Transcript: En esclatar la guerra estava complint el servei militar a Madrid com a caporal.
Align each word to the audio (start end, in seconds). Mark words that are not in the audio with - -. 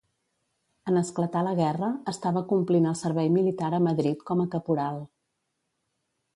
En 0.91 0.95
esclatar 1.01 1.43
la 1.47 1.51
guerra 1.59 1.91
estava 2.13 2.43
complint 2.53 2.89
el 2.93 2.97
servei 3.03 3.31
militar 3.37 3.71
a 3.77 3.83
Madrid 3.91 4.27
com 4.33 4.45
a 4.45 4.51
caporal. 4.59 5.01